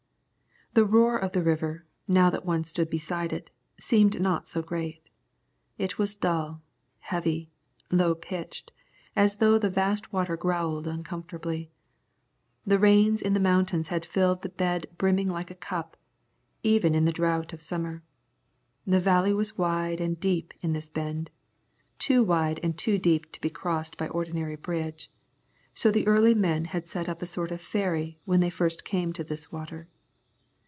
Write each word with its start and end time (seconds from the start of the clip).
The 0.73 0.85
roar 0.85 1.17
of 1.19 1.33
the 1.33 1.43
river, 1.43 1.85
now 2.07 2.29
that 2.29 2.45
one 2.45 2.63
stood 2.63 2.89
beside 2.89 3.33
it, 3.33 3.49
seemed 3.77 4.21
not 4.21 4.47
so 4.47 4.61
great. 4.61 5.05
It 5.77 5.97
was 5.97 6.15
dull, 6.15 6.61
heavy, 6.99 7.49
low 7.91 8.15
pitched, 8.15 8.71
as 9.13 9.35
though 9.35 9.57
the 9.57 9.69
vast 9.69 10.13
water 10.13 10.37
growled 10.37 10.87
comfortably. 11.03 11.69
The 12.65 12.79
rains 12.79 13.21
in 13.21 13.33
the 13.33 13.39
mountains 13.41 13.89
had 13.89 14.05
filled 14.05 14.43
the 14.43 14.47
bed 14.47 14.87
brimming 14.97 15.27
like 15.27 15.51
a 15.51 15.55
cup, 15.55 15.97
even 16.63 16.95
in 16.95 17.03
the 17.03 17.11
drought 17.11 17.51
of 17.51 17.59
summer. 17.61 18.01
The 18.87 19.01
valley 19.01 19.33
was 19.33 19.57
wide 19.57 19.99
and 19.99 20.17
deep 20.17 20.53
in 20.61 20.71
this 20.71 20.87
bend, 20.89 21.31
too 21.99 22.23
wide 22.23 22.61
and 22.63 22.77
too 22.77 22.97
deep 22.97 23.29
to 23.33 23.41
be 23.41 23.49
crossed 23.49 23.97
by 23.97 24.07
the 24.07 24.13
ordinary 24.13 24.55
bridge, 24.55 25.11
so 25.73 25.91
the 25.91 26.07
early 26.07 26.33
men 26.33 26.63
had 26.63 26.87
set 26.87 27.09
up 27.09 27.21
a 27.21 27.25
sort 27.25 27.51
of 27.51 27.59
ferry 27.59 28.17
when 28.23 28.39
they 28.39 28.49
first 28.49 28.85
came 28.85 29.11
to 29.11 29.23
this 29.25 29.51
water. 29.51 29.89